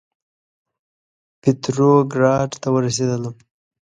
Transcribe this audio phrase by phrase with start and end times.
[1.41, 3.35] پتروګراډ ته ورسېدلم.